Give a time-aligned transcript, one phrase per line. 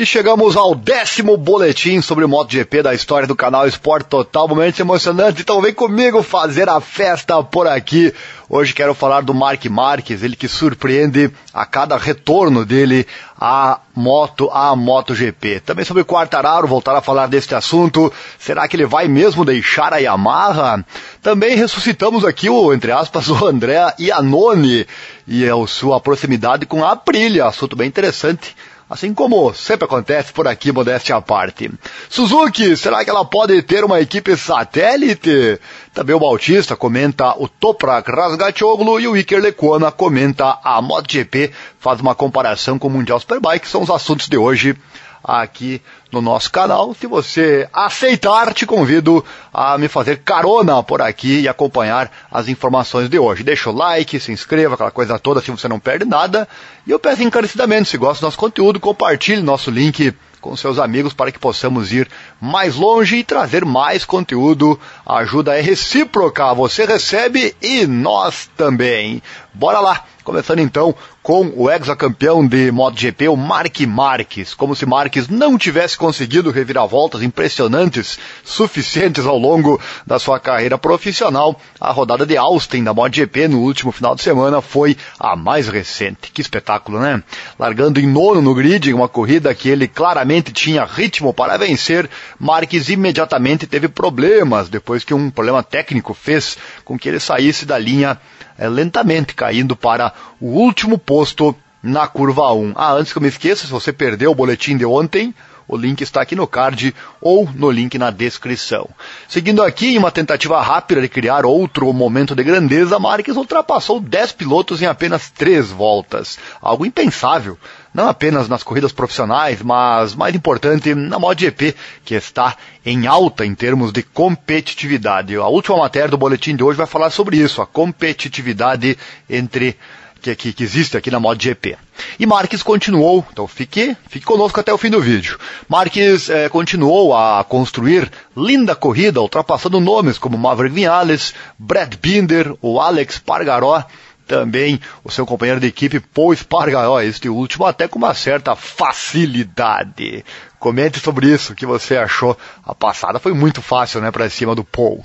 [0.00, 4.48] E chegamos ao décimo boletim sobre MotoGP da história do canal Esporte Total.
[4.48, 8.10] Momentos emocionantes, então vem comigo fazer a festa por aqui.
[8.48, 13.06] Hoje quero falar do Mark Marques, ele que surpreende a cada retorno dele
[13.38, 15.60] à moto, à MotoGP.
[15.60, 18.10] Também sobre o Quartararo, voltar a falar deste assunto.
[18.38, 20.82] Será que ele vai mesmo deixar a Yamaha?
[21.20, 24.86] Também ressuscitamos aqui o, entre aspas, o André Iannone
[25.28, 28.56] e a sua proximidade com a Aprilia, assunto bem interessante
[28.90, 31.70] Assim como sempre acontece por aqui, modéstia à parte.
[32.08, 35.60] Suzuki, será que ela pode ter uma equipe satélite?
[35.94, 42.00] Também o Bautista comenta o Toprak Razgatoglu e o Iker Lecuona comenta a MotoGP, faz
[42.00, 44.76] uma comparação com o Mundial Superbike, são os assuntos de hoje
[45.22, 45.80] aqui
[46.12, 46.94] no nosso canal.
[46.94, 53.08] Se você aceitar, te convido a me fazer carona por aqui e acompanhar as informações
[53.08, 53.42] de hoje.
[53.42, 56.48] Deixa o like, se inscreva, aquela coisa toda, se você não perde nada.
[56.86, 61.12] E eu peço encarecidamente, se gosta do nosso conteúdo, compartilhe nosso link com seus amigos
[61.12, 62.08] para que possamos ir
[62.40, 64.80] mais longe e trazer mais conteúdo.
[65.04, 69.22] A ajuda é recíproca, você recebe e nós também.
[69.52, 70.04] Bora lá!
[70.22, 74.54] Começando então com o ex-campeão de MotoGP, o Mark Marques.
[74.54, 81.58] Como se Marques não tivesse conseguido reviravoltas impressionantes suficientes ao longo da sua carreira profissional,
[81.80, 86.30] a rodada de Austin da MotoGP no último final de semana foi a mais recente.
[86.32, 87.22] Que espetáculo, né?
[87.58, 92.08] Largando em nono no grid, em uma corrida que ele claramente tinha ritmo para vencer,
[92.38, 97.76] Marques imediatamente teve problemas depois que um problema técnico fez com que ele saísse da
[97.76, 98.18] linha
[98.60, 102.74] é, lentamente caindo para o último posto na curva 1.
[102.76, 105.34] Ah, antes que eu me esqueça, se você perdeu o boletim de ontem,
[105.66, 108.90] o link está aqui no card ou no link na descrição.
[109.26, 114.32] Seguindo aqui, em uma tentativa rápida de criar outro momento de grandeza, Marques ultrapassou 10
[114.32, 116.38] pilotos em apenas 3 voltas.
[116.60, 117.56] Algo impensável
[117.92, 121.74] não apenas nas corridas profissionais, mas mais importante na MotoGP,
[122.04, 125.36] que está em alta em termos de competitividade.
[125.36, 128.96] A última matéria do boletim de hoje vai falar sobre isso, a competitividade
[129.28, 129.76] entre
[130.20, 131.76] que, que, que, existe aqui na MotoGP.
[132.18, 135.38] E Marques continuou, então fique, fique conosco até o fim do vídeo.
[135.68, 142.80] Marques eh, continuou a construir linda corrida, ultrapassando nomes como Maverick Vinales, Brad Binder, o
[142.80, 143.82] Alex Pargaró,
[144.30, 150.24] também o seu companheiro de equipe Paul Espargaró, este último até com uma certa facilidade.
[150.56, 152.38] Comente sobre isso, o que você achou.
[152.64, 155.04] A passada foi muito fácil, né, para cima do Paul.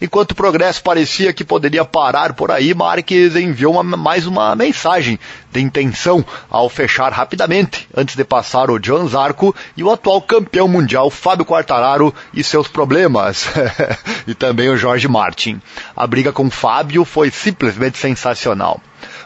[0.00, 5.18] Enquanto o progresso parecia que poderia parar por aí, Marques enviou uma, mais uma mensagem
[5.50, 10.68] de intenção ao fechar rapidamente, antes de passar o John Zarco e o atual campeão
[10.68, 13.46] mundial Fábio Quartararo e seus problemas,
[14.26, 15.60] e também o Jorge Martin.
[15.96, 18.80] A briga com Fábio foi simplesmente sensacional.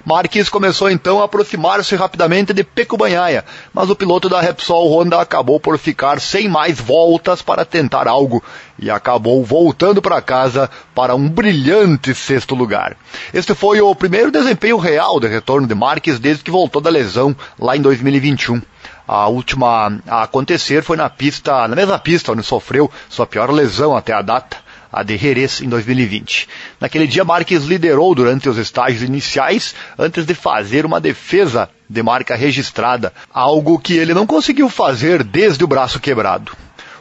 [0.05, 5.21] Marques começou então a aproximar-se rapidamente de Peco Banhaia, mas o piloto da Repsol Honda
[5.21, 8.43] acabou por ficar sem mais voltas para tentar algo
[8.83, 12.97] e acabou voltando para casa para um brilhante sexto lugar.
[13.33, 17.35] Este foi o primeiro desempenho real de retorno de Marques desde que voltou da lesão
[17.59, 18.61] lá em 2021.
[19.07, 23.97] A última a acontecer foi na pista, na mesma pista onde sofreu sua pior lesão
[23.97, 24.57] até a data
[24.93, 26.47] a de Jerez em 2020.
[26.79, 32.37] Naquele dia, Marques liderou durante os estágios iniciais antes de fazer uma defesa de marca
[32.37, 36.53] registrada, algo que ele não conseguiu fazer desde o braço quebrado.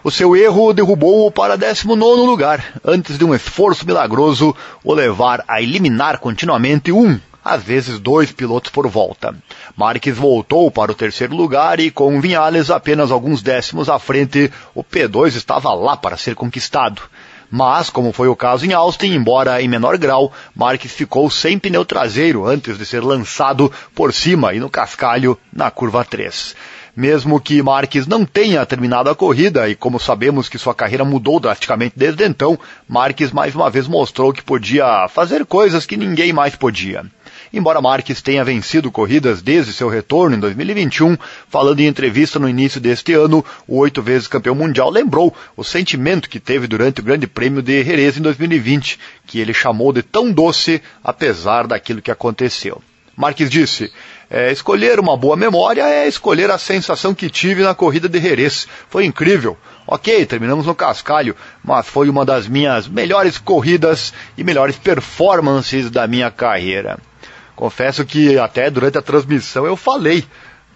[0.04, 5.62] O seu erro derrubou-o para 19 lugar, antes de um esforço milagroso o levar a
[5.62, 9.36] eliminar continuamente um, às vezes dois pilotos por volta.
[9.78, 14.84] Marques voltou para o terceiro lugar e com Vinhales apenas alguns décimos à frente, o
[14.84, 17.04] P2 estava lá para ser conquistado.
[17.52, 21.86] Mas, como foi o caso em Austin, embora em menor grau, Marques ficou sem pneu
[21.86, 26.56] traseiro antes de ser lançado por cima e no cascalho na curva 3.
[26.96, 31.40] Mesmo que Marques não tenha terminado a corrida, e como sabemos que sua carreira mudou
[31.40, 36.56] drasticamente desde então, Marques mais uma vez mostrou que podia fazer coisas que ninguém mais
[36.56, 37.06] podia.
[37.54, 41.18] Embora Marques tenha vencido corridas desde seu retorno em 2021,
[41.50, 46.30] falando em entrevista no início deste ano, o oito vezes campeão mundial lembrou o sentimento
[46.30, 50.32] que teve durante o Grande Prêmio de Jerez em 2020, que ele chamou de tão
[50.32, 52.82] doce, apesar daquilo que aconteceu.
[53.18, 53.92] Marques disse:
[54.34, 58.66] é, escolher uma boa memória é escolher a sensação que tive na corrida de Jerez.
[58.90, 59.58] Foi incrível.
[59.86, 66.08] Ok, terminamos no cascalho, mas foi uma das minhas melhores corridas e melhores performances da
[66.08, 66.98] minha carreira.
[67.58, 70.24] Confesso que até durante a transmissão eu falei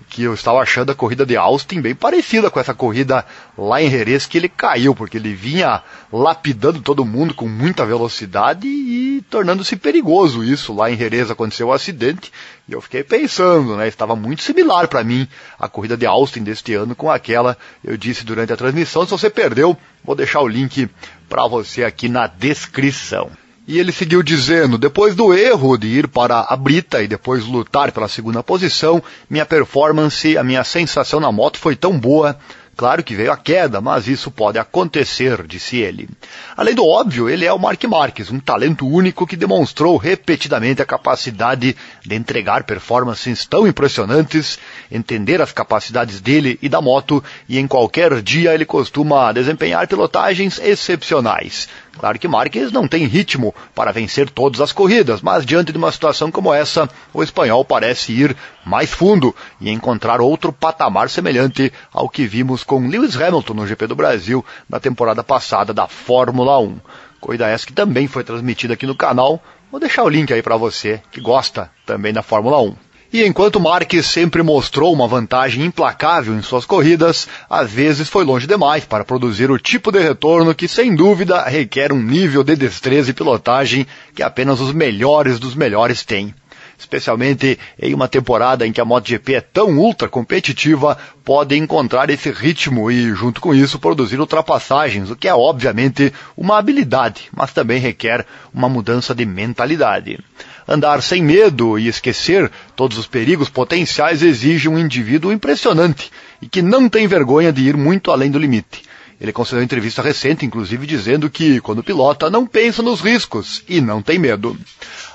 [0.10, 3.26] que eu estava achando a corrida de Austin bem parecida com essa corrida
[3.58, 5.82] lá em Jerez que ele caiu, porque ele vinha
[6.12, 10.74] lapidando todo mundo com muita velocidade e tornando-se perigoso isso.
[10.74, 12.32] Lá em Jerez aconteceu o um acidente
[12.68, 13.88] e eu fiquei pensando, né?
[13.88, 15.28] Estava muito similar para mim
[15.60, 19.06] a corrida de Austin deste ano com aquela, eu disse durante a transmissão.
[19.06, 20.90] Se você perdeu, vou deixar o link
[21.28, 23.32] para você aqui na descrição.
[23.68, 27.92] E ele seguiu dizendo: depois do erro de ir para a brita e depois lutar
[27.92, 32.38] pela segunda posição, minha performance, a minha sensação na moto foi tão boa
[32.78, 36.10] Claro que veio a queda, mas isso pode acontecer, disse ele.
[36.58, 40.86] Além do óbvio, ele é o Mark Marques, um talento único que demonstrou repetidamente a
[40.86, 41.74] capacidade
[42.06, 44.60] de entregar performances tão impressionantes,
[44.92, 50.60] entender as capacidades dele e da moto, e em qualquer dia ele costuma desempenhar pilotagens
[50.60, 51.70] excepcionais.
[51.98, 55.92] Claro que Marques não tem ritmo para vencer todas as corridas, mas diante de uma
[55.92, 62.10] situação como essa, o espanhol parece ir mais fundo e encontrar outro patamar semelhante ao
[62.10, 66.80] que vimos com Lewis Hamilton no GP do Brasil na temporada passada da Fórmula 1.
[67.20, 69.42] Corrida essa que também foi transmitida aqui no canal.
[69.72, 72.85] Vou deixar o link aí para você que gosta também da Fórmula 1.
[73.16, 78.46] E enquanto Marques sempre mostrou uma vantagem implacável em suas corridas, às vezes foi longe
[78.46, 83.12] demais para produzir o tipo de retorno que sem dúvida requer um nível de destreza
[83.12, 86.36] e pilotagem que apenas os melhores dos melhores têm
[86.78, 92.30] especialmente em uma temporada em que a MotoGP é tão ultra competitiva, pode encontrar esse
[92.30, 97.80] ritmo e, junto com isso, produzir ultrapassagens, o que é obviamente uma habilidade, mas também
[97.80, 100.20] requer uma mudança de mentalidade.
[100.68, 106.62] Andar sem medo e esquecer todos os perigos potenciais exige um indivíduo impressionante e que
[106.62, 108.84] não tem vergonha de ir muito além do limite.
[109.22, 114.02] Ele concedeu entrevista recente, inclusive, dizendo que, quando pilota, não pensa nos riscos e não
[114.02, 114.58] tem medo.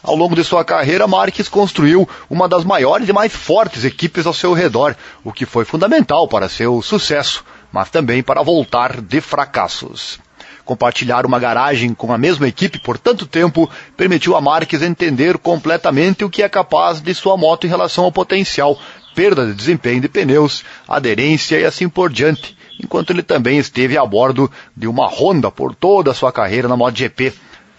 [0.02, 4.32] Ao longo de sua carreira, Marques construiu uma das maiores e mais fortes equipes ao
[4.32, 10.18] seu redor, o que foi fundamental para seu sucesso, mas também para voltar de fracassos.
[10.70, 16.24] Compartilhar uma garagem com a mesma equipe por tanto tempo permitiu a Marques entender completamente
[16.24, 18.78] o que é capaz de sua moto em relação ao potencial,
[19.12, 24.06] perda de desempenho de pneus, aderência e assim por diante, enquanto ele também esteve a
[24.06, 27.32] bordo de uma Honda por toda a sua carreira na MotoGP,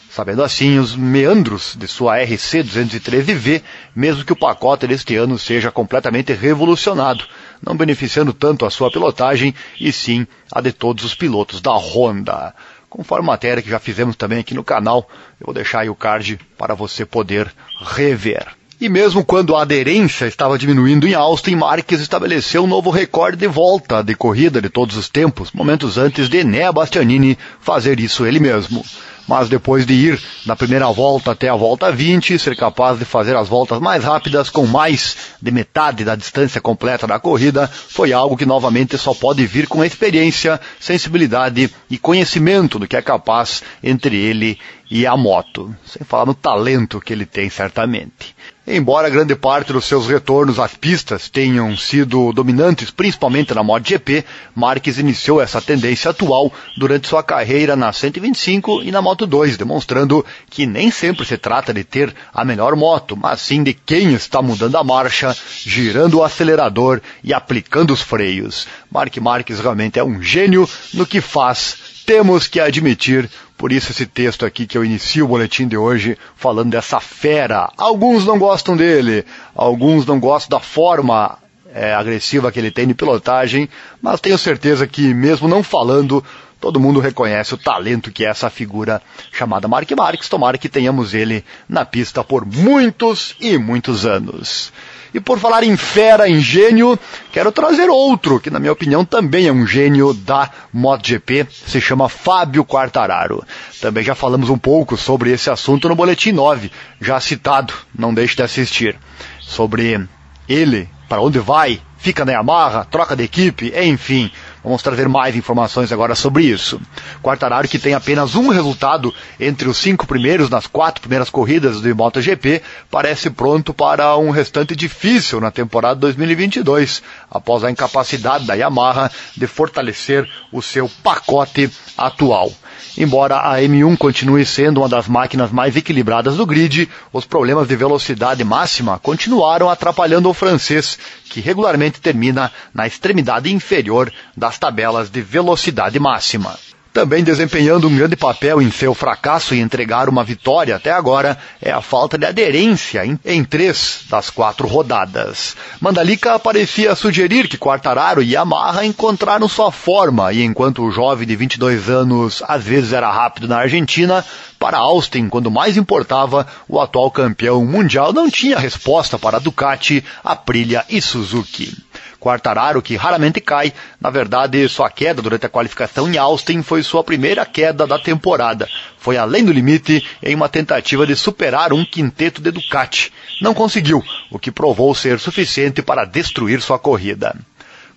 [0.10, 3.62] sabendo assim os meandros de sua RC 213V,
[3.96, 7.24] mesmo que o pacote deste ano seja completamente revolucionado,
[7.66, 12.54] não beneficiando tanto a sua pilotagem e sim a de todos os pilotos da Honda.
[12.92, 15.10] Conforme matéria que já fizemos também aqui no canal,
[15.40, 17.50] eu vou deixar aí o card para você poder
[17.80, 18.46] rever.
[18.82, 23.48] E mesmo quando a aderência estava diminuindo em Austin, Marques estabeleceu um novo recorde de
[23.48, 28.42] volta de corrida de todos os tempos, momentos antes de Nea Bastianini fazer isso ele
[28.42, 28.84] mesmo
[29.28, 33.36] mas depois de ir na primeira volta até a volta 20, ser capaz de fazer
[33.36, 38.38] as voltas mais rápidas com mais de metade da distância completa da corrida, foi algo
[38.38, 44.16] que novamente só pode vir com experiência, sensibilidade e conhecimento do que é capaz entre
[44.16, 44.60] ele
[44.90, 48.36] e a moto, sem falar no talento que ele tem certamente.
[48.66, 54.24] Embora grande parte dos seus retornos às pistas tenham sido dominantes, principalmente na MotoGP,
[54.54, 60.24] Marques iniciou essa tendência atual durante sua carreira na 125 e na Moto 2, demonstrando
[60.48, 64.44] que nem sempre se trata de ter a melhor moto, mas sim de quem está
[64.44, 65.36] mudando a marcha,
[65.66, 68.68] girando o acelerador e aplicando os freios.
[68.92, 73.28] Mark Marques realmente é um gênio no que faz, temos que admitir,
[73.62, 77.72] por isso esse texto aqui que eu inicio o boletim de hoje falando dessa fera.
[77.78, 79.24] Alguns não gostam dele,
[79.54, 81.38] alguns não gostam da forma
[81.72, 83.70] é, agressiva que ele tem de pilotagem,
[84.02, 86.26] mas tenho certeza que mesmo não falando,
[86.60, 89.00] todo mundo reconhece o talento que é essa figura
[89.32, 90.28] chamada Mark Marques.
[90.28, 94.74] Tomara que tenhamos ele na pista por muitos e muitos anos.
[95.14, 96.98] E por falar em fera, em gênio,
[97.32, 102.08] quero trazer outro, que na minha opinião também é um gênio da MotoGP, se chama
[102.08, 103.44] Fábio Quartararo.
[103.82, 108.36] Também já falamos um pouco sobre esse assunto no Boletim 9, já citado, não deixe
[108.36, 108.98] de assistir.
[109.40, 110.08] Sobre
[110.48, 114.32] ele, para onde vai, fica na Yamaha, troca de equipe, enfim,
[114.64, 116.80] Vamos trazer mais informações agora sobre isso.
[117.22, 121.96] Quartararo que tem apenas um resultado entre os cinco primeiros nas quatro primeiras corridas do
[121.96, 127.02] MotoGP, parece pronto para um restante difícil na temporada 2022,
[127.32, 132.52] após a incapacidade da Yamaha de fortalecer o seu pacote atual.
[132.98, 137.76] Embora a M1 continue sendo uma das máquinas mais equilibradas do grid, os problemas de
[137.76, 145.22] velocidade máxima continuaram atrapalhando o francês, que regularmente termina na extremidade inferior das tabelas de
[145.22, 146.58] velocidade máxima.
[146.94, 151.72] Também desempenhando um grande papel em seu fracasso em entregar uma vitória até agora é
[151.72, 155.56] a falta de aderência em, em três das quatro rodadas.
[155.80, 161.34] Mandalika parecia sugerir que Quartararo e Yamaha encontraram sua forma e enquanto o jovem de
[161.34, 164.26] 22 anos às vezes era rápido na Argentina,
[164.60, 170.84] para Austin, quando mais importava, o atual campeão mundial não tinha resposta para Ducati, Aprilia
[170.90, 171.74] e Suzuki.
[172.22, 177.04] Quartararo, que raramente cai, na verdade, sua queda durante a qualificação em Austin foi sua
[177.04, 178.70] primeira queda da temporada.
[179.00, 183.12] Foi além do limite em uma tentativa de superar um quinteto de Ducati.
[183.42, 187.36] Não conseguiu, o que provou ser suficiente para destruir sua corrida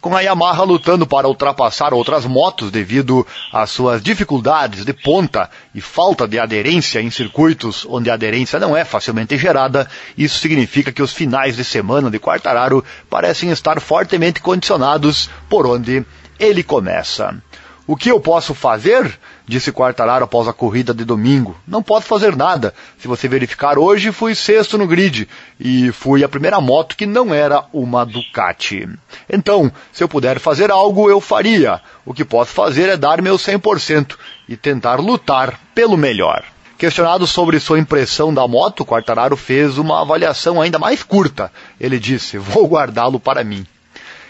[0.04, 5.80] com a Yamaha lutando para ultrapassar outras motos devido às suas dificuldades de ponta e
[5.80, 11.00] falta de aderência em circuitos onde a aderência não é facilmente gerada, isso significa que
[11.00, 16.04] os finais de semana de Quartararo parecem estar fortemente condicionados por onde
[16.38, 17.42] ele começa.
[17.86, 19.18] O que eu posso fazer?
[19.46, 21.54] Disse Quartararo após a corrida de domingo.
[21.68, 22.72] Não posso fazer nada.
[22.98, 25.28] Se você verificar hoje, fui sexto no grid
[25.60, 28.88] e fui a primeira moto que não era uma Ducati.
[29.28, 31.80] Então, se eu puder fazer algo, eu faria.
[32.06, 34.16] O que posso fazer é dar meu 100%
[34.48, 36.42] e tentar lutar pelo melhor.
[36.78, 41.52] Questionado sobre sua impressão da moto, Quartararo fez uma avaliação ainda mais curta.
[41.78, 43.64] Ele disse: Vou guardá-lo para mim.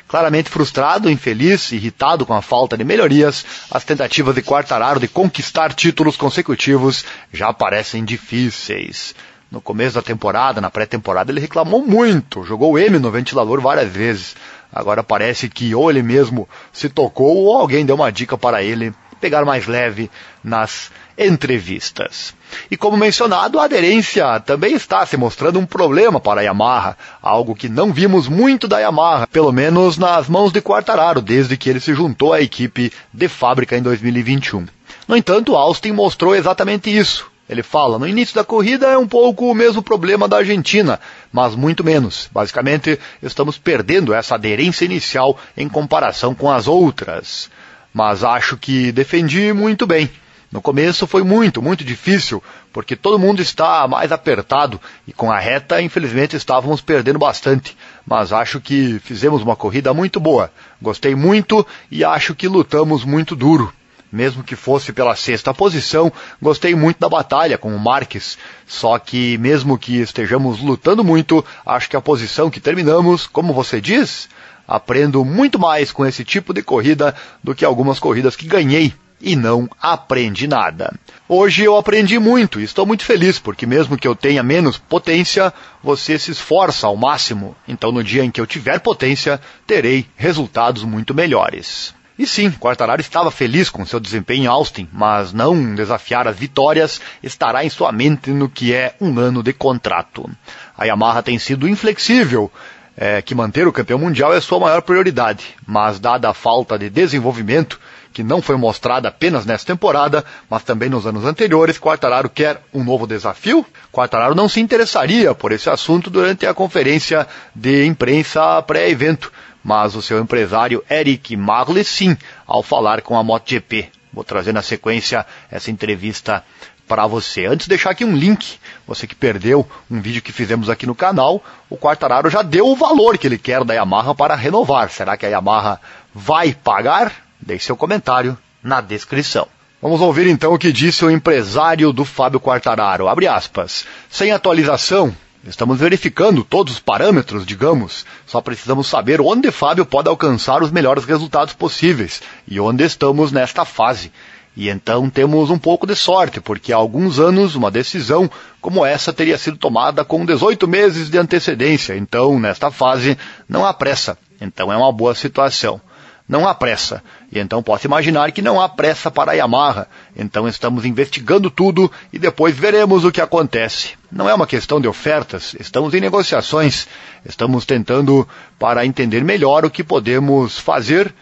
[0.07, 5.73] Claramente frustrado, infeliz, irritado com a falta de melhorias, as tentativas de Quartararo de conquistar
[5.73, 9.15] títulos consecutivos já parecem difíceis.
[9.51, 14.35] No começo da temporada, na pré-temporada, ele reclamou muito, jogou M no ventilador várias vezes.
[14.73, 18.93] Agora parece que ou ele mesmo se tocou ou alguém deu uma dica para ele
[19.21, 20.11] pegar mais leve
[20.43, 22.35] nas entrevistas.
[22.71, 27.55] E como mencionado, a aderência também está se mostrando um problema para a Yamaha, algo
[27.55, 31.81] que não vimos muito da Yamaha, pelo menos nas mãos de Quartararo, desde que ele
[31.81, 34.67] se juntou à equipe de fábrica em 2021.
[35.07, 37.33] No entanto, Austin mostrou exatamente isso.
[37.47, 40.99] Ele fala, no início da corrida é um pouco o mesmo problema da Argentina,
[41.31, 42.29] mas muito menos.
[42.33, 47.51] Basicamente, estamos perdendo essa aderência inicial em comparação com as outras.
[47.95, 50.11] Mas acho que defendi muito bem.
[50.51, 55.39] No começo foi muito, muito difícil, porque todo mundo está mais apertado e com a
[55.39, 57.77] reta, infelizmente, estávamos perdendo bastante.
[58.05, 60.53] Mas acho que fizemos uma corrida muito boa.
[60.83, 63.73] Gostei muito e acho que lutamos muito duro.
[64.13, 68.39] Mesmo que fosse pela sexta posição, gostei muito da batalha com o Marques.
[68.65, 73.81] Só que, mesmo que estejamos lutando muito, acho que a posição que terminamos, como você
[73.81, 74.29] diz,
[74.67, 79.35] aprendo muito mais com esse tipo de corrida do que algumas corridas que ganhei e
[79.35, 80.93] não aprendi nada.
[81.29, 85.53] Hoje eu aprendi muito e estou muito feliz, porque mesmo que eu tenha menos potência,
[85.83, 87.57] você se esforça ao máximo.
[87.67, 91.95] Então no dia em que eu tiver potência, terei resultados muito melhores.
[92.17, 97.01] E sim, Quartararo estava feliz com seu desempenho em Austin, mas não desafiar as vitórias
[97.21, 100.31] estará em sua mente no que é um ano de contrato.
[100.79, 102.53] A Yamaha tem sido inflexível,
[102.97, 106.89] é, que manter o campeão mundial é sua maior prioridade, mas dada a falta de
[106.89, 107.79] desenvolvimento
[108.13, 112.85] que não foi mostrada apenas nesta temporada, mas também nos anos anteriores, Quartararo quer um
[112.85, 113.67] novo desafio?
[113.91, 119.33] Quartararo não se interessaria por esse assunto durante a conferência de imprensa pré-evento,
[119.65, 123.91] mas o seu empresário Eric Marley sim, ao falar com a MotoGP.
[124.13, 126.45] Vou trazer na sequência essa entrevista
[126.87, 127.47] para você.
[127.47, 131.43] Antes deixar aqui um link, você que perdeu um vídeo que fizemos aqui no canal,
[131.69, 134.91] o Quartararo já deu o valor que ele quer da Yamaha para renovar.
[134.91, 135.81] Será que a Yamaha
[136.15, 137.13] vai pagar?
[137.41, 139.47] Deixe seu comentário na descrição.
[139.81, 143.07] Vamos ouvir então o que disse o empresário do Fábio Quartararo.
[143.07, 143.85] Abre aspas.
[144.09, 145.15] Sem atualização,
[145.47, 148.07] estamos verificando todos os parâmetros, digamos.
[148.27, 153.67] Só precisamos saber onde Fábio pode alcançar os melhores resultados possíveis e onde estamos nesta
[153.67, 154.11] fase.
[154.57, 158.31] E então temos um pouco de sorte, porque há alguns anos uma decisão
[158.61, 161.97] como essa teria sido tomada com 18 meses de antecedência.
[161.97, 163.19] Então, nesta fase,
[163.49, 164.17] não há pressa.
[164.41, 165.81] Então é uma boa situação
[166.29, 167.03] não há pressa.
[167.31, 169.87] E então posso imaginar que não há pressa para a Yamaha.
[170.17, 173.93] Então estamos investigando tudo e depois veremos o que acontece.
[174.11, 176.87] Não é uma questão de ofertas, estamos em negociações.
[177.25, 178.27] Estamos tentando
[178.59, 181.15] para entender melhor o que podemos fazer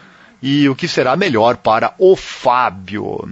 [0.45, 3.29] e o que será melhor para o Fábio.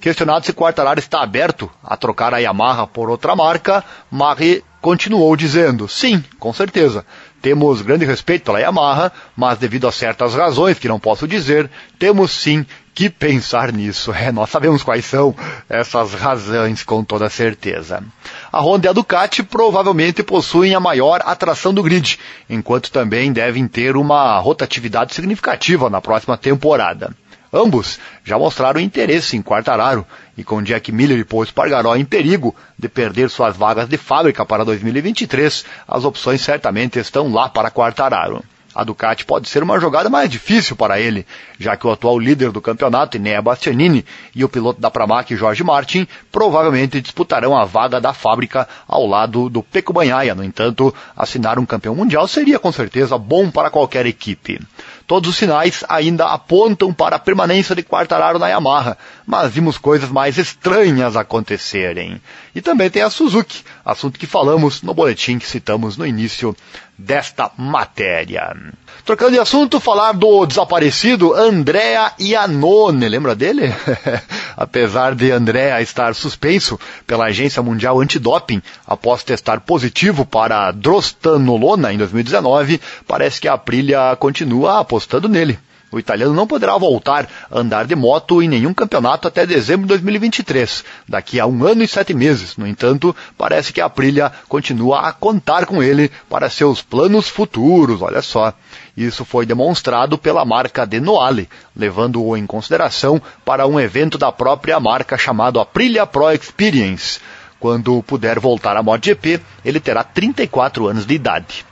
[0.00, 5.86] Questionado se Quartararo está aberto a trocar a Yamaha por outra marca, Marie continuou dizendo:
[5.88, 7.06] sim, com certeza.
[7.40, 12.32] Temos grande respeito pela Yamaha, mas devido a certas razões que não posso dizer, temos
[12.32, 12.66] sim
[12.98, 14.12] que pensar nisso.
[14.12, 15.32] É, nós sabemos quais são
[15.68, 18.02] essas razões com toda certeza.
[18.50, 22.18] A Honda e a Ducati provavelmente possuem a maior atração do grid,
[22.50, 27.14] enquanto também devem ter uma rotatividade significativa na próxima temporada.
[27.52, 30.04] Ambos já mostraram interesse em Quartararo
[30.36, 34.44] e com Jack Miller e Paul Espargaró em perigo de perder suas vagas de fábrica
[34.44, 38.42] para 2023, as opções certamente estão lá para Quartararo.
[38.78, 41.26] A Ducati pode ser uma jogada mais difícil para ele,
[41.58, 45.64] já que o atual líder do campeonato, Enea Bastianini, e o piloto da Pramac, Jorge
[45.64, 50.32] Martin, provavelmente disputarão a vaga da fábrica ao lado do Peco Banhaia.
[50.32, 54.60] No entanto, assinar um campeão mundial seria com certeza bom para qualquer equipe.
[55.08, 60.10] Todos os sinais ainda apontam para a permanência de Quartararo na Yamaha, mas vimos coisas
[60.10, 62.20] mais estranhas acontecerem.
[62.54, 66.54] E também tem a Suzuki, assunto que falamos no boletim que citamos no início
[66.98, 68.54] desta matéria.
[69.02, 73.74] Trocando de assunto, falar do desaparecido Andrea Iannone, lembra dele?
[74.54, 81.96] Apesar de Andrea estar suspenso pela Agência Mundial Antidoping após testar positivo para drostanolona em
[81.96, 85.58] 2019, parece que a Aprilia continua apostando nele.
[85.90, 89.88] O italiano não poderá voltar a andar de moto em nenhum campeonato até dezembro de
[89.88, 92.58] 2023, daqui a um ano e sete meses.
[92.58, 98.02] No entanto, parece que a Aprilia continua a contar com ele para seus planos futuros,
[98.02, 98.52] olha só.
[98.94, 104.78] Isso foi demonstrado pela marca de Noale, levando-o em consideração para um evento da própria
[104.78, 107.18] marca chamado Aprilia Pro Experience.
[107.58, 111.67] Quando puder voltar à MotoGP, ele terá 34 anos de idade.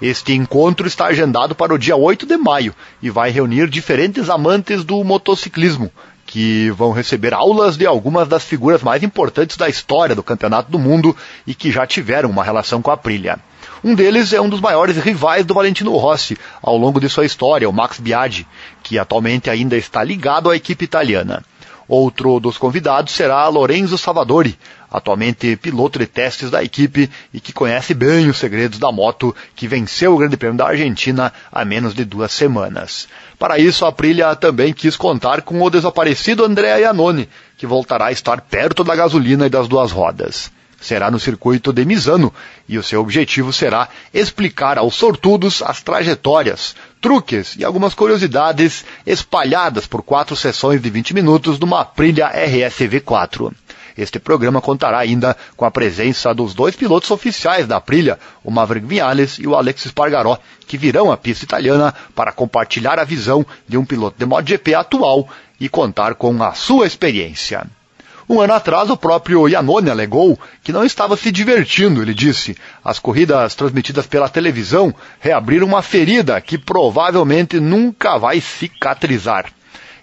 [0.00, 4.84] Este encontro está agendado para o dia 8 de maio e vai reunir diferentes amantes
[4.84, 5.90] do motociclismo,
[6.26, 10.78] que vão receber aulas de algumas das figuras mais importantes da história do Campeonato do
[10.78, 13.38] Mundo e que já tiveram uma relação com a Aprilia.
[13.82, 17.68] Um deles é um dos maiores rivais do Valentino Rossi ao longo de sua história,
[17.68, 18.46] o Max Biaggi,
[18.82, 21.42] que atualmente ainda está ligado à equipe italiana.
[21.88, 24.58] Outro dos convidados será Lorenzo Savadori,
[24.90, 29.66] atualmente piloto de testes da equipe e que conhece bem os segredos da moto que
[29.66, 33.08] venceu o Grande Prêmio da Argentina há menos de duas semanas.
[33.38, 37.26] Para isso, a Aprilia também quis contar com o desaparecido Andrea Iannone,
[37.56, 41.84] que voltará a estar perto da gasolina e das duas rodas será no circuito de
[41.84, 42.32] Misano
[42.68, 49.86] e o seu objetivo será explicar aos sortudos as trajetórias, truques e algumas curiosidades espalhadas
[49.86, 53.52] por quatro sessões de 20 minutos numa Aprilia RSV4.
[53.96, 58.86] Este programa contará ainda com a presença dos dois pilotos oficiais da Aprilia, o Maverick
[58.86, 60.38] Viales e o Alexis Pargaró,
[60.68, 65.28] que virão à pista italiana para compartilhar a visão de um piloto de MotoGP atual
[65.58, 67.66] e contar com a sua experiência.
[68.28, 72.02] Um ano atrás, o próprio Iannone alegou que não estava se divertindo.
[72.02, 79.46] Ele disse: as corridas transmitidas pela televisão reabriram uma ferida que provavelmente nunca vai cicatrizar.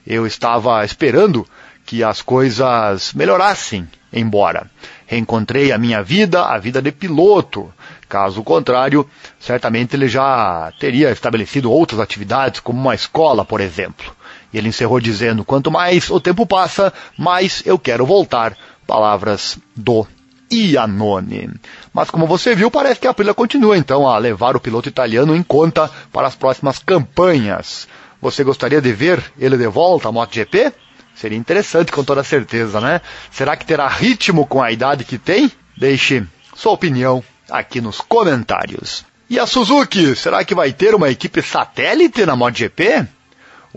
[0.08, 1.46] Eu estava esperando
[1.86, 4.70] que as coisas melhorassem, embora.
[5.06, 7.72] Reencontrei a minha vida, a vida de piloto.
[8.10, 9.08] Caso contrário,
[9.40, 14.16] certamente ele já teria estabelecido outras atividades, como uma escola, por exemplo.
[14.56, 18.58] E ele encerrou dizendo: Quanto mais o tempo passa, mais eu quero voltar.
[18.88, 20.08] Palavras do
[20.50, 21.50] Iannone.
[21.94, 25.36] Mas como você viu, parece que a Aprilia continua então a levar o piloto italiano
[25.36, 27.86] em conta para as próximas campanhas.
[28.22, 30.72] Você gostaria de ver ele de volta à MotoGP?
[31.14, 33.02] Seria interessante com toda certeza, né?
[33.30, 35.52] Será que terá ritmo com a idade que tem?
[35.76, 36.24] Deixe
[36.56, 39.04] sua opinião aqui nos comentários.
[39.30, 43.15] E a Suzuki, será que vai ter uma equipe satélite na MotoGP?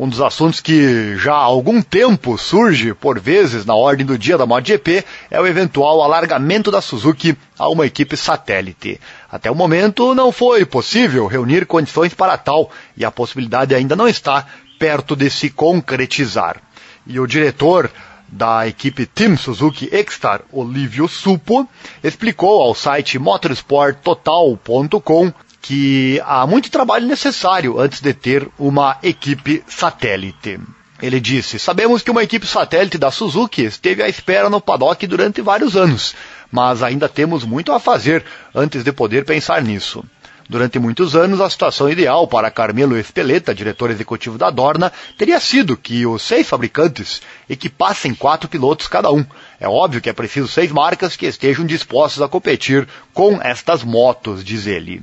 [0.01, 4.39] Um dos assuntos que já há algum tempo surge, por vezes, na ordem do dia
[4.39, 9.01] da MotoGP é o eventual alargamento da Suzuki a uma equipe satélite.
[9.29, 14.07] Até o momento não foi possível reunir condições para tal e a possibilidade ainda não
[14.07, 14.47] está
[14.79, 16.63] perto de se concretizar.
[17.05, 17.91] E o diretor
[18.29, 21.69] da equipe Team Suzuki X-Star, Olívio Supo,
[22.05, 30.61] explicou ao site motorsporttotal.com que há muito trabalho necessário antes de ter uma equipe satélite.
[31.01, 35.41] Ele disse: Sabemos que uma equipe satélite da Suzuki esteve à espera no paddock durante
[35.41, 36.15] vários anos,
[36.51, 40.05] mas ainda temos muito a fazer antes de poder pensar nisso.
[40.49, 45.77] Durante muitos anos, a situação ideal para Carmelo Espeleta, diretor executivo da Dorna, teria sido
[45.77, 49.25] que os seis fabricantes equipassem quatro pilotos cada um.
[49.61, 54.43] É óbvio que é preciso seis marcas que estejam dispostas a competir com estas motos,
[54.43, 55.03] diz ele.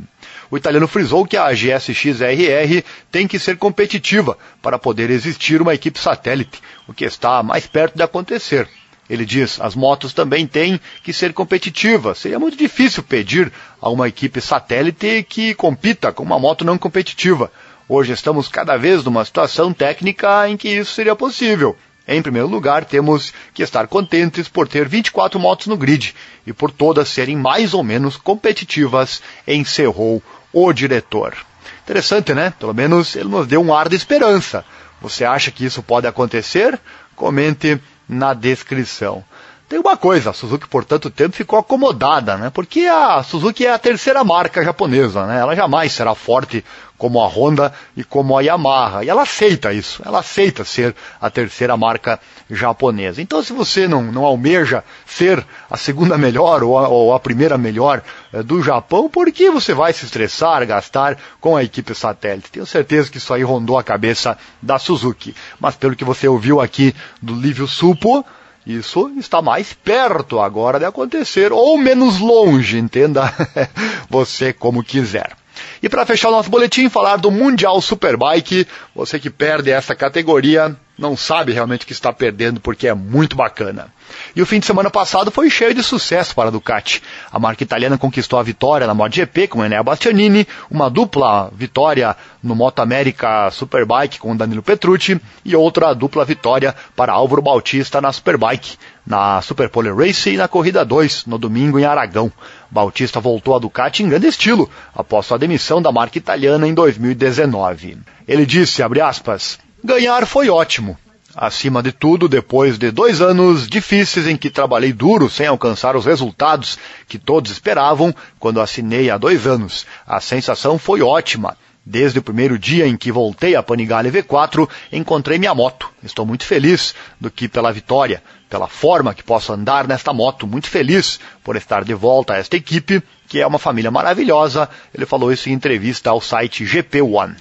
[0.56, 6.00] O italiano frisou que a GSX-RR tem que ser competitiva para poder existir uma equipe
[6.00, 8.66] satélite, o que está mais perto de acontecer.
[9.10, 12.20] Ele diz: as motos também têm que ser competitivas.
[12.20, 17.52] Seria muito difícil pedir a uma equipe satélite que compita com uma moto não competitiva.
[17.90, 21.76] Hoje estamos cada vez numa situação técnica em que isso seria possível.
[22.08, 26.16] Em primeiro lugar, temos que estar contentes por ter 24 motos no grid
[26.46, 30.22] e por todas serem mais ou menos competitivas, encerrou
[30.56, 31.36] o diretor.
[31.84, 32.54] Interessante, né?
[32.58, 34.64] Pelo menos ele nos deu um ar de esperança.
[35.02, 36.80] Você acha que isso pode acontecer?
[37.14, 39.24] Comente na descrição.
[39.68, 42.52] Tem uma coisa, a Suzuki por tanto tempo ficou acomodada, né?
[42.52, 45.40] Porque a Suzuki é a terceira marca japonesa, né?
[45.40, 46.64] Ela jamais será forte
[47.00, 49.04] como a Honda e como a Yamaha.
[49.04, 53.24] E ela aceita isso, ela aceita ser a terceira marca japonesa.
[53.24, 57.58] Então, se você não, não almeja ser a segunda melhor ou a, ou a primeira
[57.58, 62.52] melhor é, do Japão, por que você vai se estressar, gastar com a equipe satélite?
[62.52, 65.36] Tenho certeza que isso aí rondou a cabeça da Suzuki.
[65.60, 68.24] Mas pelo que você ouviu aqui do Livio Supo,
[68.66, 73.32] isso está mais perto agora de acontecer, ou menos longe, entenda
[74.10, 75.36] você como quiser.
[75.82, 78.68] E para fechar o nosso boletim, falar do Mundial Superbike.
[78.96, 83.36] Você que perde essa categoria não sabe realmente o que está perdendo porque é muito
[83.36, 83.94] bacana.
[84.36, 87.02] E o fim de semana passado foi cheio de sucesso para a Ducati.
[87.32, 92.56] A marca italiana conquistou a vitória na MotoGP com Enea Bastianini, uma dupla vitória no
[92.56, 98.78] Moto América Superbike com Danilo Petrucci e outra dupla vitória para Álvaro Bautista na Superbike,
[99.06, 102.32] na Superpole Race e na Corrida 2 no domingo em Aragão.
[102.70, 107.98] Bautista voltou à Ducati em grande estilo após sua demissão da marca italiana em 2019.
[108.28, 110.98] Ele disse, abre aspas, Ganhar foi ótimo.
[111.36, 116.08] Acima de tudo, depois de dois anos difíceis em que trabalhei duro sem alcançar os
[116.08, 121.56] resultados que todos esperavam quando assinei há dois anos, a sensação foi ótima.
[121.86, 125.88] Desde o primeiro dia em que voltei a Panigale V4, encontrei minha moto.
[126.02, 130.48] Estou muito feliz do que pela vitória, pela forma que posso andar nesta moto.
[130.48, 134.68] Muito feliz por estar de volta a esta equipe, que é uma família maravilhosa.
[134.92, 137.36] Ele falou isso em entrevista ao site GP One.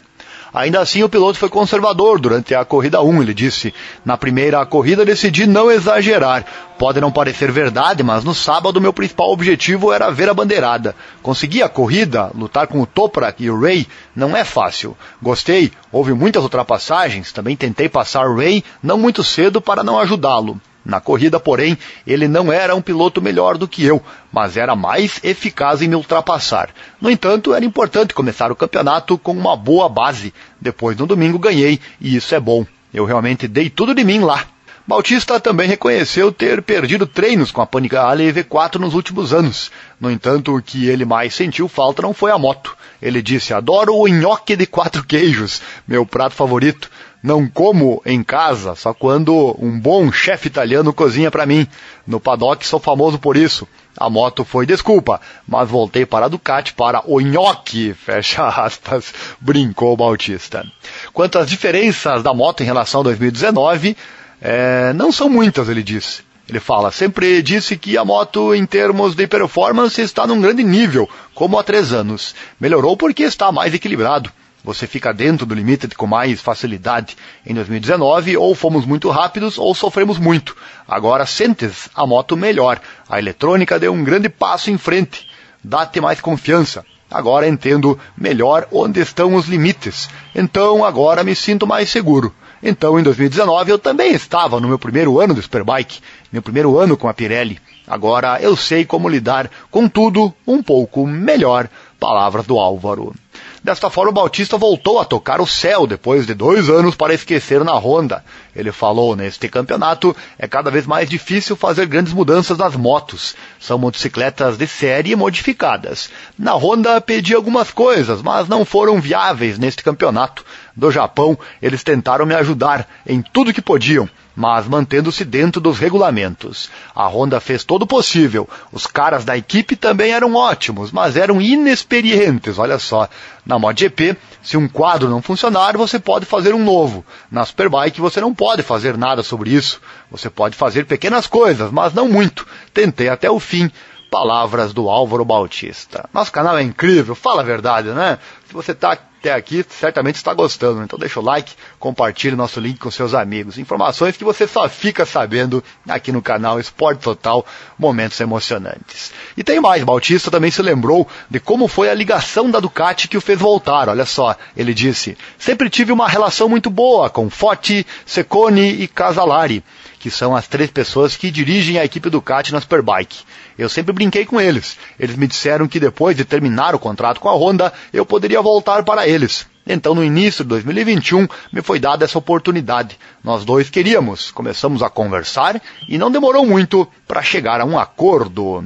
[0.54, 3.22] Ainda assim, o piloto foi conservador durante a corrida 1.
[3.22, 6.46] Ele disse: Na primeira corrida decidi não exagerar.
[6.78, 10.94] Pode não parecer verdade, mas no sábado meu principal objetivo era ver a bandeirada.
[11.20, 14.96] Conseguir a corrida, lutar com o Toprak e o Ray, não é fácil.
[15.20, 20.60] Gostei, houve muitas ultrapassagens, também tentei passar Ray não muito cedo para não ajudá-lo.
[20.84, 25.18] Na corrida, porém, ele não era um piloto melhor do que eu, mas era mais
[25.24, 26.68] eficaz em me ultrapassar.
[27.00, 30.34] No entanto, era importante começar o campeonato com uma boa base.
[30.60, 32.66] Depois, no domingo, ganhei, e isso é bom.
[32.92, 34.44] Eu realmente dei tudo de mim lá.
[34.86, 39.72] Bautista também reconheceu ter perdido treinos com a Panigale V4 nos últimos anos.
[39.98, 42.76] No entanto, o que ele mais sentiu falta não foi a moto.
[43.00, 46.90] Ele disse: Adoro o nhoque de quatro queijos, meu prato favorito.
[47.24, 51.66] Não como em casa, só quando um bom chefe italiano cozinha para mim.
[52.06, 53.66] No paddock sou famoso por isso.
[53.96, 59.94] A moto foi desculpa, mas voltei para a Ducati para o nhoque, fecha aspas, brincou
[59.94, 60.66] o Bautista.
[61.14, 63.96] Quanto às diferenças da moto em relação a 2019,
[64.38, 66.22] é, não são muitas, ele disse.
[66.46, 71.08] Ele fala, sempre disse que a moto, em termos de performance, está num grande nível,
[71.34, 72.34] como há três anos.
[72.60, 74.30] Melhorou porque está mais equilibrado
[74.64, 77.18] você fica dentro do limite com mais facilidade.
[77.44, 80.56] Em 2019, ou fomos muito rápidos ou sofremos muito.
[80.88, 82.80] Agora sentes a moto melhor.
[83.06, 85.28] A eletrônica deu um grande passo em frente.
[85.62, 86.84] Dá-te mais confiança.
[87.10, 90.08] Agora entendo melhor onde estão os limites.
[90.34, 92.34] Então agora me sinto mais seguro.
[92.62, 96.00] Então em 2019 eu também estava no meu primeiro ano do Superbike,
[96.32, 97.60] meu primeiro ano com a Pirelli.
[97.86, 101.68] Agora eu sei como lidar com tudo um pouco melhor.
[102.00, 103.14] Palavras do Álvaro.
[103.62, 107.64] Desta forma, o Bautista voltou a tocar o céu depois de dois anos para esquecer
[107.64, 108.22] na Honda.
[108.54, 113.34] Ele falou, neste campeonato é cada vez mais difícil fazer grandes mudanças nas motos.
[113.58, 116.10] São motocicletas de série modificadas.
[116.38, 120.44] Na Honda pedi algumas coisas, mas não foram viáveis neste campeonato.
[120.76, 126.68] Do Japão, eles tentaram me ajudar em tudo que podiam mas mantendo-se dentro dos regulamentos.
[126.94, 128.48] A Honda fez todo o possível.
[128.72, 132.58] Os caras da equipe também eram ótimos, mas eram inexperientes.
[132.58, 133.08] Olha só,
[133.44, 137.04] na MotoGP, se um quadro não funcionar, você pode fazer um novo.
[137.30, 139.80] Na Superbike você não pode fazer nada sobre isso.
[140.10, 142.46] Você pode fazer pequenas coisas, mas não muito.
[142.72, 143.70] Tentei até o fim.
[144.10, 146.08] Palavras do Álvaro Bautista.
[146.12, 148.18] Nosso canal é incrível, fala a verdade, né?
[148.46, 150.82] Se você está até aqui, certamente está gostando.
[150.82, 153.56] Então deixa o like, compartilhe nosso link com seus amigos.
[153.56, 157.44] Informações que você só fica sabendo aqui no canal Esporte Total,
[157.78, 159.12] momentos emocionantes.
[159.34, 163.16] E tem mais, Bautista também se lembrou de como foi a ligação da Ducati que
[163.16, 163.88] o fez voltar.
[163.88, 169.64] Olha só, ele disse: "Sempre tive uma relação muito boa com Fotti, Secone e Casalari."
[170.04, 173.24] Que são as três pessoas que dirigem a equipe Ducati na Superbike.
[173.56, 174.76] Eu sempre brinquei com eles.
[175.00, 178.84] Eles me disseram que depois de terminar o contrato com a Honda, eu poderia voltar
[178.84, 179.46] para eles.
[179.66, 182.98] Então, no início de 2021, me foi dada essa oportunidade.
[183.24, 188.62] Nós dois queríamos, começamos a conversar e não demorou muito para chegar a um acordo.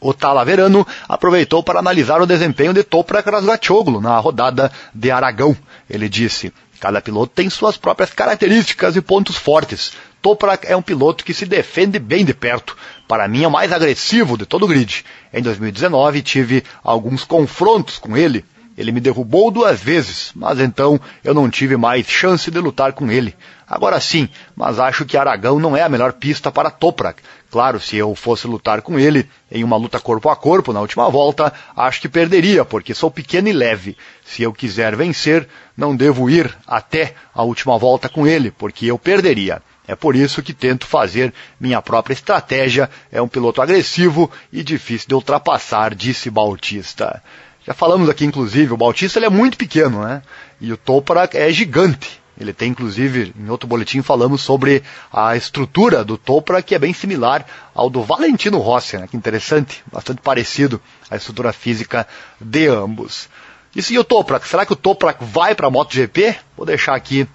[0.00, 5.54] O Talaverano aproveitou para analisar o desempenho de Toprak Razgatoglu na rodada de Aragão.
[5.90, 9.92] Ele disse: Cada piloto tem suas próprias características e pontos fortes.
[10.20, 12.76] Toprak é um piloto que se defende bem de perto.
[13.06, 15.04] Para mim é o mais agressivo de todo o grid.
[15.32, 18.44] Em 2019 tive alguns confrontos com ele.
[18.76, 23.10] Ele me derrubou duas vezes, mas então eu não tive mais chance de lutar com
[23.10, 23.34] ele.
[23.66, 27.20] Agora sim, mas acho que Aragão não é a melhor pista para Toprak.
[27.50, 31.10] Claro, se eu fosse lutar com ele em uma luta corpo a corpo na última
[31.10, 33.96] volta, acho que perderia, porque sou pequeno e leve.
[34.24, 38.98] Se eu quiser vencer, não devo ir até a última volta com ele, porque eu
[38.98, 39.60] perderia.
[39.88, 42.90] É por isso que tento fazer minha própria estratégia.
[43.10, 47.22] É um piloto agressivo e difícil de ultrapassar, disse Bautista.
[47.66, 50.22] Já falamos aqui, inclusive, o Bautista ele é muito pequeno, né?
[50.60, 52.20] E o Toprak é gigante.
[52.38, 56.92] Ele tem, inclusive, em outro boletim falamos sobre a estrutura do Topra, que é bem
[56.92, 59.08] similar ao do Valentino Rossi, né?
[59.08, 62.06] Que interessante, bastante parecido a estrutura física
[62.38, 63.28] de ambos.
[63.74, 66.36] E se o Toprak, será que o Toprak vai para a MotoGP?
[66.56, 67.26] Vou deixar aqui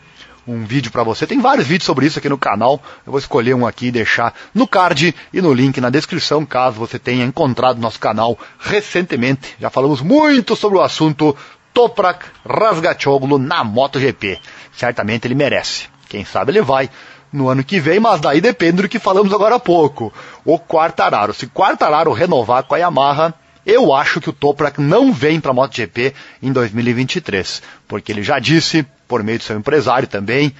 [0.47, 1.25] um vídeo para você.
[1.25, 2.81] Tem vários vídeos sobre isso aqui no canal.
[3.05, 6.77] Eu vou escolher um aqui e deixar no card e no link na descrição, caso
[6.77, 9.55] você tenha encontrado nosso canal recentemente.
[9.59, 11.35] Já falamos muito sobre o assunto
[11.73, 14.39] Toprak Razgatoglu na MotoGP.
[14.73, 15.87] Certamente ele merece.
[16.07, 16.89] Quem sabe ele vai
[17.31, 20.13] no ano que vem, mas daí depende do que falamos agora há pouco.
[20.45, 21.33] O Quartararo.
[21.33, 23.33] Se Quartararo renovar com a Yamaha,
[23.65, 28.37] eu acho que o Toprak não vem para a MotoGP em 2023, porque ele já
[28.37, 30.51] disse, por meio do seu empresário também,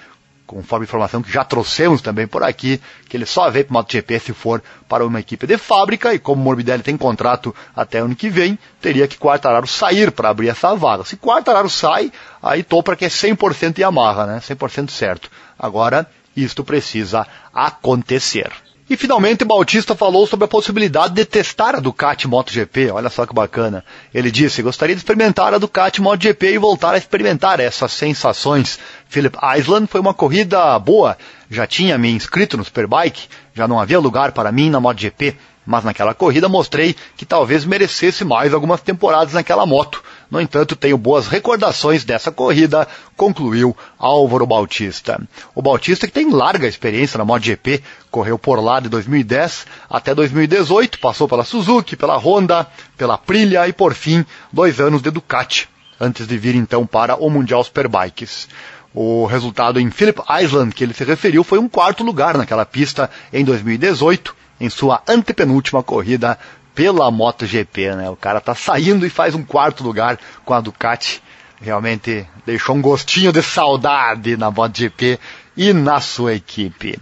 [0.45, 4.19] conforme informação que já trouxemos também por aqui, que ele só vem para o MotoGP
[4.19, 8.15] se for para uma equipe de fábrica, e como o Morbidelli tem contrato até ano
[8.15, 11.03] que vem, teria que Quartararo sair para abrir essa vaga.
[11.03, 12.11] Se Quartararo sai,
[12.43, 14.39] aí Topra que é 100% Yamaha, né?
[14.39, 15.31] 100% certo.
[15.57, 18.51] Agora, isto precisa acontecer.
[18.89, 22.91] E finalmente Bautista falou sobre a possibilidade de testar a Ducati MotoGP.
[22.91, 23.83] Olha só que bacana.
[24.13, 28.77] Ele disse: gostaria de experimentar a Ducati MotoGP e voltar a experimentar essas sensações.
[29.07, 31.17] Philip Island foi uma corrida boa.
[31.49, 35.85] Já tinha me inscrito no Superbike, já não havia lugar para mim na MotoGP, mas
[35.85, 40.03] naquela corrida mostrei que talvez merecesse mais algumas temporadas naquela moto.
[40.33, 45.21] No entanto, tenho boas recordações dessa corrida, concluiu Álvaro Bautista.
[45.53, 50.97] O Bautista que tem larga experiência na MotoGP, correu por lá de 2010 até 2018,
[50.97, 52.65] passou pela Suzuki, pela Honda,
[52.97, 55.69] pela Aprilia e por fim, dois anos de Ducati,
[56.01, 58.47] antes de vir então para o Mundial Superbikes.
[58.91, 63.07] O resultado em Phillip Island, que ele se referiu, foi um quarto lugar naquela pista
[63.31, 66.39] em 2018, em sua antepenúltima corrida
[66.73, 68.09] pela MotoGP, né?
[68.09, 71.21] O cara tá saindo e faz um quarto lugar com a Ducati.
[71.61, 75.19] Realmente deixou um gostinho de saudade na MotoGP
[75.55, 76.99] e na sua equipe.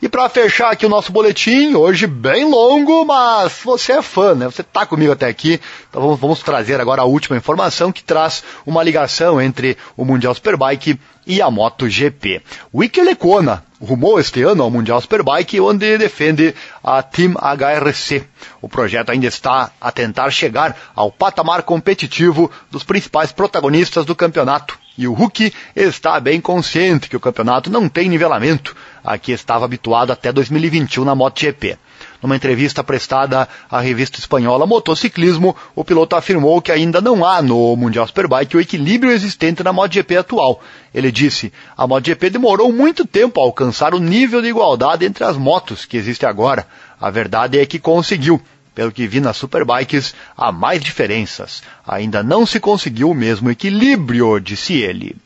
[0.00, 4.46] E para fechar aqui o nosso boletim, hoje bem longo, mas você é fã, né?
[4.46, 8.42] Você está comigo até aqui, então vamos, vamos, trazer agora a última informação que traz
[8.66, 12.42] uma ligação entre o Mundial Superbike e a MotoGP.
[12.74, 18.24] Iker Lecona rumou este ano ao Mundial Superbike, onde defende a Team HRC.
[18.60, 24.78] O projeto ainda está a tentar chegar ao patamar competitivo dos principais protagonistas do campeonato.
[24.96, 29.64] E o Hulk está bem consciente que o campeonato não tem nivelamento, a que estava
[29.64, 31.78] habituado até 2021 na MotoGP.
[32.22, 37.74] Numa entrevista prestada à revista espanhola Motociclismo, o piloto afirmou que ainda não há no
[37.74, 40.62] Mundial Superbike o equilíbrio existente na MotoGP atual.
[40.94, 45.36] Ele disse: "A MotoGP demorou muito tempo a alcançar o nível de igualdade entre as
[45.36, 46.64] motos que existe agora.
[47.00, 48.40] A verdade é que conseguiu.
[48.72, 51.62] Pelo que vi nas Superbikes, há mais diferenças.
[51.86, 55.16] Ainda não se conseguiu o mesmo equilíbrio, disse ele.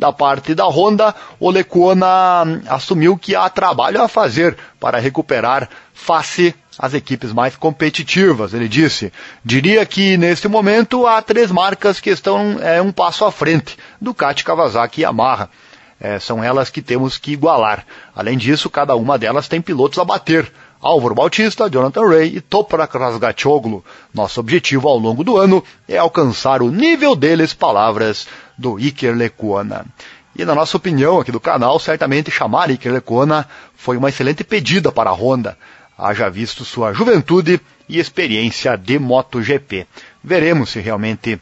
[0.00, 6.54] Da parte da Honda, o Lecuona assumiu que há trabalho a fazer para recuperar face
[6.78, 8.54] às equipes mais competitivas.
[8.54, 9.12] Ele disse:
[9.44, 14.42] diria que neste momento há três marcas que estão é, um passo à frente: Ducati,
[14.42, 15.50] Kawasaki e Yamaha.
[16.00, 17.84] É, são elas que temos que igualar.
[18.16, 20.50] Além disso, cada uma delas tem pilotos a bater.
[20.82, 23.84] Álvaro Bautista, Jonathan Ray e Toprak Razgatoglu.
[24.14, 29.84] Nosso objetivo ao longo do ano é alcançar o nível deles, palavras do Iker Lecuona.
[30.34, 34.90] E na nossa opinião aqui do canal, certamente chamar Iker Lecuona foi uma excelente pedida
[34.90, 35.58] para a Honda,
[35.98, 39.86] haja visto sua juventude e experiência de MotoGP.
[40.24, 41.38] Veremos se realmente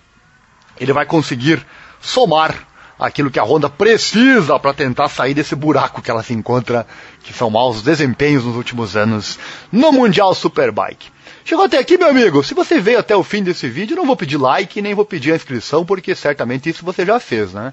[0.80, 1.64] ele vai conseguir
[2.00, 2.67] somar
[2.98, 6.86] aquilo que a Honda precisa para tentar sair desse buraco que ela se encontra,
[7.22, 9.38] que são maus desempenhos nos últimos anos
[9.70, 11.10] no Mundial Superbike.
[11.44, 12.42] Chegou até aqui, meu amigo.
[12.42, 15.32] Se você veio até o fim desse vídeo, não vou pedir like nem vou pedir
[15.32, 17.72] a inscrição, porque certamente isso você já fez, né?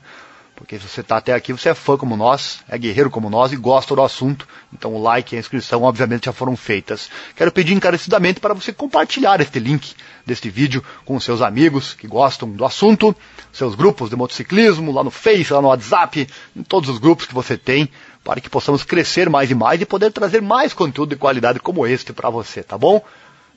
[0.55, 3.51] Porque se você está até aqui, você é fã como nós, é guerreiro como nós
[3.51, 4.47] e gosta do assunto.
[4.71, 7.09] Então o like e a inscrição, obviamente, já foram feitas.
[7.35, 9.93] Quero pedir encarecidamente para você compartilhar este link
[10.25, 13.13] deste vídeo com seus amigos que gostam do assunto,
[13.51, 17.33] seus grupos de motociclismo, lá no Face, lá no WhatsApp, em todos os grupos que
[17.33, 17.89] você tem,
[18.23, 21.85] para que possamos crescer mais e mais e poder trazer mais conteúdo de qualidade como
[21.85, 23.03] este para você, tá bom?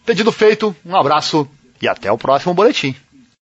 [0.05, 1.49] Pedido feito, um abraço
[1.81, 2.95] e até o próximo boletim.